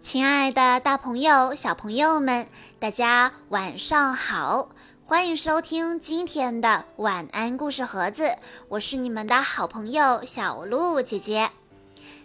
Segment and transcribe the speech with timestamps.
[0.00, 4.70] 亲爱的，大朋友、小朋友们，大家晚上好！
[5.04, 8.36] 欢迎收听今天的晚安故事盒子，
[8.70, 11.50] 我是你们的好朋友小鹿姐姐。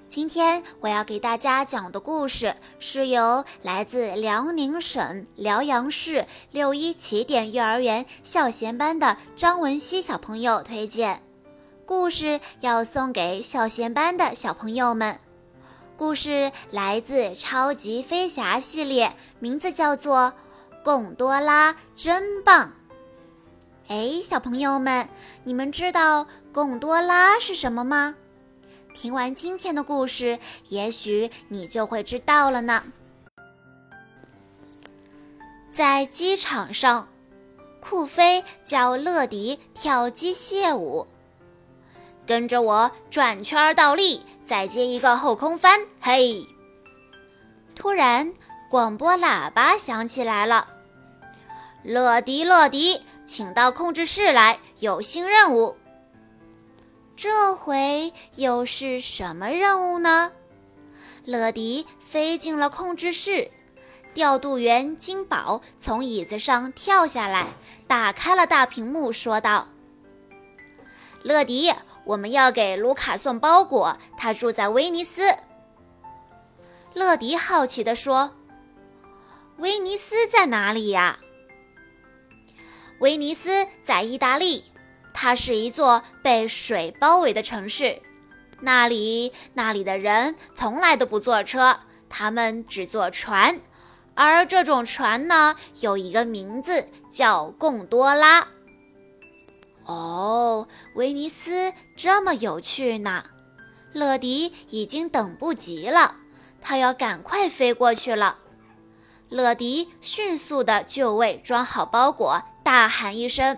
[0.08, 11.22] 今天我要给大家讲的故事是由来自辽宁省辽阳市六一起点幼儿园孝贤班的张文熙小朋友推荐，
[11.86, 15.20] 故事要送给孝贤班的小朋友们。
[15.98, 20.34] 故事来自《超级飞侠》系列，名字叫做
[20.84, 22.68] 《贡多拉真棒》。
[23.88, 25.08] 哎，小朋友们，
[25.46, 28.16] 你们知道贡多拉是什么吗？
[28.94, 32.84] 听完今天的故事，也许你就会知道了呢。
[35.72, 37.08] 在机场上，
[37.80, 41.08] 酷飞教乐迪跳机械舞。
[42.26, 46.48] 跟着我转圈倒立，再接一个后空翻，嘿！
[47.76, 48.34] 突然，
[48.70, 50.68] 广播喇叭响起来了
[51.84, 55.76] ：“乐迪，乐迪，请到控制室来，有新任务。”
[57.16, 60.32] 这回又是什么任务呢？
[61.26, 63.52] 乐迪飞进了控制室，
[64.14, 67.48] 调度员金宝从椅子上跳下来，
[67.88, 69.68] 打开了大屏幕，说道
[71.24, 71.72] ：“乐迪。”
[72.06, 75.24] 我们要给卢卡送包裹，他住在威尼斯。
[76.94, 78.36] 乐迪好奇地说
[79.58, 81.20] ：“威尼斯在哪里呀？”
[83.00, 84.64] 威尼斯在意大利，
[85.14, 88.02] 它是一座被水包围的城市。
[88.62, 91.78] 那里，那里的人从来都不坐车，
[92.08, 93.60] 他们只坐船，
[94.14, 98.48] 而这种船呢，有一个名字叫贡多拉。
[99.86, 103.26] 哦，威尼斯这么有趣呢！
[103.94, 106.16] 乐迪已经等不及了，
[106.62, 108.38] 他要赶快飞过去了。
[109.30, 113.58] 乐迪迅速的就位，装好包裹，大喊一声：“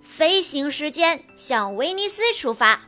[0.00, 2.82] 飞行时间，向威尼斯出发！”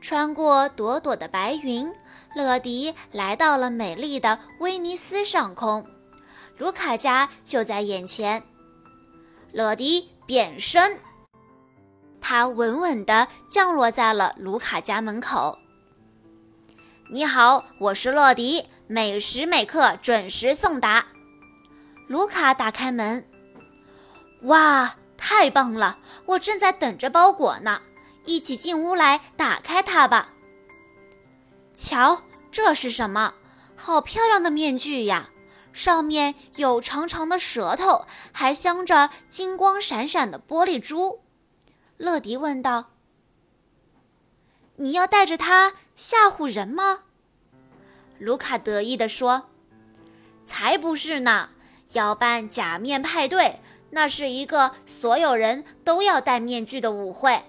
[0.00, 1.92] 穿过朵朵的白云，
[2.34, 5.86] 乐迪来到了美丽的威尼斯上空。
[6.58, 8.42] 卢卡家就在眼前，
[9.52, 10.11] 乐迪。
[10.24, 11.00] 变身，
[12.20, 15.58] 他稳稳地降落在了卢卡家门口。
[17.10, 21.06] 你好，我是乐迪，每时每刻准时送达。
[22.06, 23.28] 卢卡打开门，
[24.42, 25.98] 哇，太棒了！
[26.26, 27.82] 我正在等着包裹呢，
[28.24, 30.32] 一起进屋来打开它吧。
[31.74, 33.34] 瞧，这是什么？
[33.74, 35.30] 好漂亮的面具呀！
[35.72, 41.22] 上面有长长的舌头，还镶着金光闪闪的玻璃珠。
[41.96, 42.90] 乐迪问道
[44.76, 47.04] ：“你要带着它吓唬人吗？”
[48.20, 49.50] 卢卡得意地说
[50.44, 51.50] ：“才不是呢！
[51.92, 57.42] 要办假面派对，那是一个所有人都要戴面具的舞会，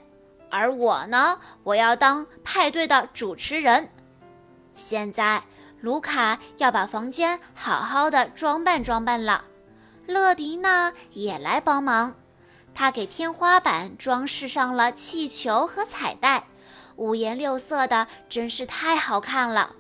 [0.50, 3.90] 而我呢，我要当派对的主持人。
[4.74, 5.44] 现在。”
[5.84, 9.44] 卢卡要把房间好好的装扮装扮了，
[10.08, 12.16] 乐迪呢也来帮忙，
[12.74, 16.48] 他给天花板装饰上了气球和彩带，
[16.96, 19.76] 五颜六色的，真是太好看了。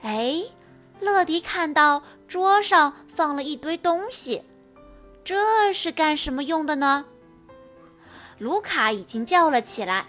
[0.00, 0.44] 哎，
[1.00, 4.42] 乐迪看到桌上放了一堆东西，
[5.22, 7.04] 这是干什么用的呢？
[8.38, 10.06] 卢卡已经叫了起来：“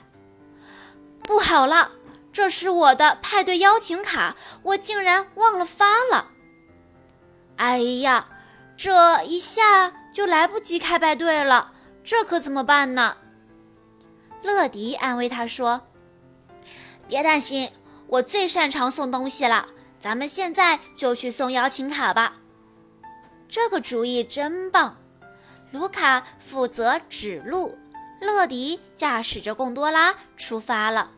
[1.27, 1.91] 不好了！”
[2.37, 6.27] 这是我的派对邀请卡，我竟然忘了发了。
[7.55, 8.27] 哎呀，
[8.77, 13.17] 这一下就来不及开派对了，这可怎么办呢？
[14.43, 15.87] 乐迪安慰他说
[17.09, 17.71] ：“别担心，
[18.05, 22.33] 我最擅长送东西了，咱们现在就去送邀请卡吧。”
[23.49, 24.97] 这个主意真棒！
[25.71, 27.75] 卢卡负责指路，
[28.21, 31.09] 乐迪驾驶着贡多拉出发了。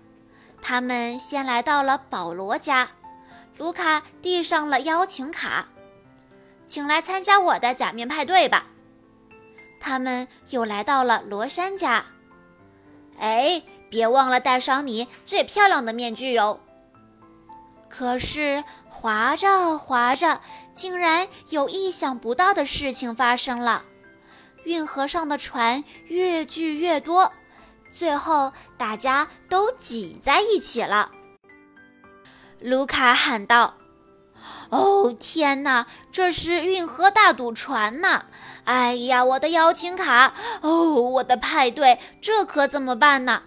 [0.61, 2.89] 他们先来到了保罗家，
[3.57, 5.67] 卢卡递上了邀请卡，
[6.65, 8.67] 请来参加我的假面派对吧。
[9.79, 12.05] 他们又来到了罗珊家，
[13.17, 16.59] 哎，别忘了带上你最漂亮的面具哟。
[17.87, 20.41] 可是滑着滑着，
[20.73, 23.83] 竟然有意想不到的事情发生了，
[24.63, 27.33] 运河上的船越聚越多。
[27.91, 31.11] 最后，大家都挤在一起了。
[32.59, 33.75] 卢卡喊道
[34.69, 38.25] ：“哦，天哪，这是运河大赌船呐！
[38.65, 40.33] 哎呀，我的邀请卡！
[40.61, 43.43] 哦，我的派对，这可怎么办呢？”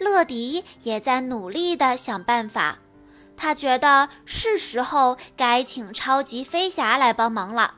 [0.00, 2.78] 乐迪也在努力地想办法。
[3.36, 7.74] 他觉得是时候该请超级飞侠来帮忙了。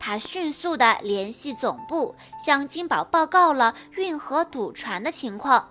[0.00, 5.68] 他迅速地联系总部，向金宝报告了运河堵船的情况。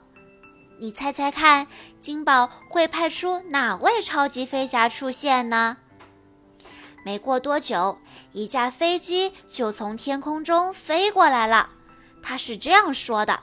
[0.79, 1.67] 你猜猜看，
[1.99, 5.77] 金宝会派出哪位超级飞侠出现呢？
[7.03, 7.97] 没过多久，
[8.31, 11.69] 一架飞机就从天空中飞过来了。
[12.21, 13.41] 他是这样说的：“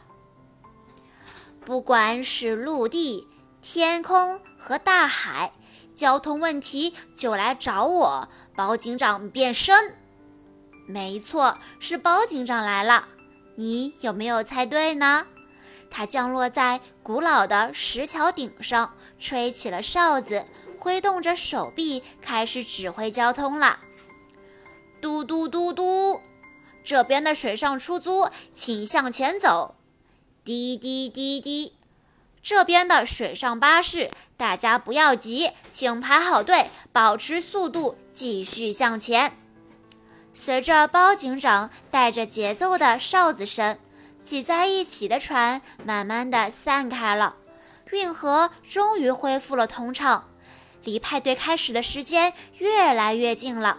[1.65, 3.27] 不管是陆地、
[3.61, 5.53] 天空和大海，
[5.95, 9.97] 交通问题就来找我，包警长变身。”
[10.87, 13.09] 没错，是包警长来了。
[13.57, 15.27] 你有没有猜对呢？
[15.91, 20.45] 他降落在古老的石桥顶上，吹起了哨子，
[20.79, 23.79] 挥动着手臂，开始指挥交通了。
[25.01, 26.21] 嘟嘟嘟嘟，
[26.85, 29.77] 这边的水上出租，请向前走。
[30.45, 31.75] 滴滴滴滴，
[32.43, 39.39] 这边的水上巴士，大家不要急，请排好队，保持速度，继续向前。
[40.39, 43.79] 随着包警长带着节奏的哨子声，
[44.23, 47.37] 挤在一起的船慢慢的散开了，
[47.91, 50.29] 运河终于恢复了通畅，
[50.85, 53.79] 离派对开始的时间越来越近了。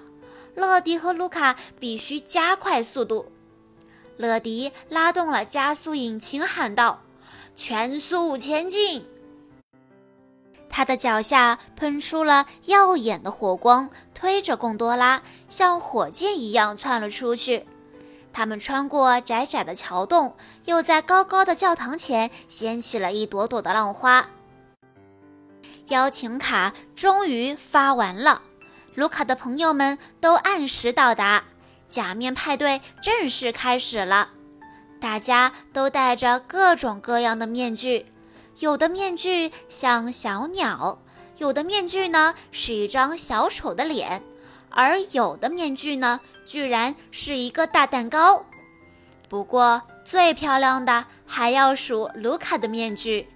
[0.56, 3.32] 乐迪和卢卡必须加快速度。
[4.18, 7.04] 乐迪拉动了加速引擎，喊道
[7.54, 9.06] ：“全速前进！”
[10.70, 17.68] 他的脚下喷出了耀眼的火光，推着贡多拉像火箭一样窜了出去。
[18.34, 20.36] 他们穿过窄窄的桥洞，
[20.66, 24.30] 又在高高的教堂前掀起了一朵朵的浪花。
[25.90, 28.42] 邀请卡终于发完了，
[28.96, 31.44] 卢卡的朋友们都按时到达，
[31.88, 34.30] 假面派对正式开始了。
[35.00, 38.08] 大家都戴着各种各样的面具。
[38.58, 41.00] 有的面具像小鸟，
[41.38, 44.22] 有的面具呢是一张小丑的脸，
[44.70, 48.46] 而有的面具呢居然是一个大蛋糕。
[49.30, 53.28] 不过最漂亮的还要数卢卡的面具，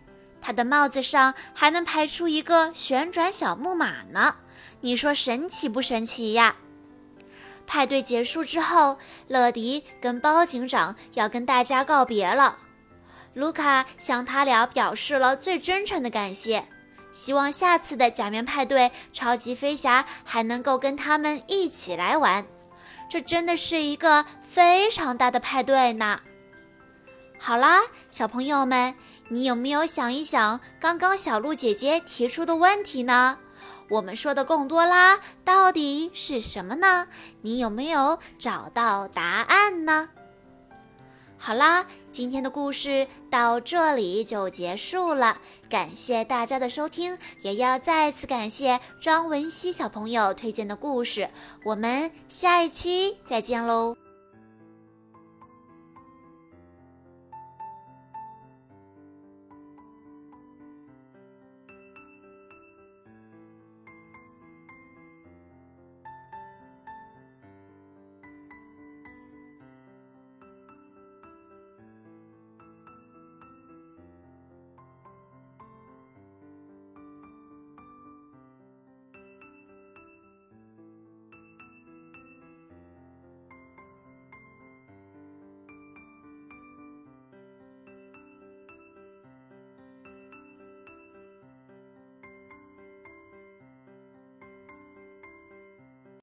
[0.41, 4.35] 他的帽子上还能排出一个旋转小木马呢。
[4.79, 6.55] 你说神奇不神奇呀？
[7.67, 8.97] 派对结束之后，
[9.27, 12.57] 乐迪跟包警长要跟大家告别了。
[13.33, 16.65] 卢卡向他俩表示了最真诚的感谢，
[17.11, 22.45] 希望下次的假面派对，超级飞侠还能够跟他们一起来玩。
[23.09, 26.21] 这真的是一个非常大的派对呢。
[27.37, 28.95] 好啦，小朋友们，
[29.29, 33.39] 你有没有想一想刚刚小鹿姐姐提出的问题呢？
[33.89, 37.07] 我们说的贡多拉到底是什么呢？
[37.41, 40.07] 你有没有找到答案呢？
[41.43, 51.31] 好啦，今天的故事到这里就结束了，感谢大家的收听，也要再次感谢张文熙小朋友推荐的故事，
[51.65, 54.00] 我们下一期再见喽。